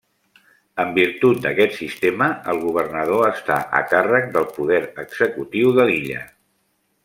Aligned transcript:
En 0.83 0.93
virtut 0.95 1.41
d'aquest 1.43 1.75
sistema, 1.81 2.31
el 2.55 2.63
governador 2.63 3.23
està 3.27 3.61
a 3.81 3.85
càrrec 3.93 4.29
del 4.39 4.51
poder 4.57 4.83
executiu 5.07 5.79
de 5.81 5.89
l'illa. 5.93 6.27